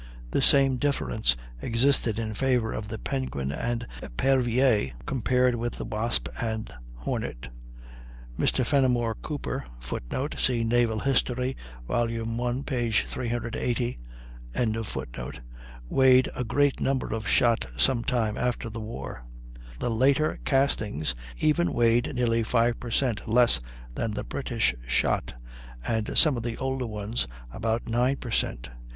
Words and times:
The 0.31 0.41
same 0.41 0.77
difference 0.77 1.37
existed 1.61 2.17
in 2.17 2.33
favor 2.33 2.73
of 2.73 2.87
the 2.87 2.97
Penguin 2.97 3.51
and 3.51 3.85
Epervier 4.01 4.93
compared 5.05 5.53
with 5.53 5.73
the 5.73 5.85
Wasp 5.85 6.27
and 6.41 6.73
Hornet. 6.95 7.49
Mr. 8.35 8.65
Fenimore 8.65 9.13
Cooper 9.13 9.63
[Footnote: 9.79 10.39
See 10.39 10.63
"Naval 10.63 11.01
History," 11.01 11.55
i, 11.87 12.07
p. 12.07 12.91
380.] 12.97 13.99
weighed 15.87 16.29
a 16.35 16.43
great 16.45 16.81
number 16.81 17.07
of 17.13 17.27
shot 17.27 17.65
some 17.77 18.03
time 18.03 18.37
after 18.39 18.71
the 18.71 18.81
war. 18.81 19.23
The 19.77 19.91
later 19.91 20.39
castings, 20.43 21.13
even 21.37 21.71
weighed 21.73 22.15
nearly 22.15 22.41
5 22.41 22.79
per 22.79 22.89
cent, 22.89 23.27
less 23.27 23.61
than 23.93 24.15
the 24.15 24.23
British 24.23 24.73
shot, 24.87 25.35
and 25.87 26.17
some 26.17 26.35
of 26.37 26.41
the 26.41 26.57
older 26.57 26.87
ones, 26.87 27.27
about 27.53 27.87
9 27.87 28.15
per 28.15 28.31
cent. 28.31 28.71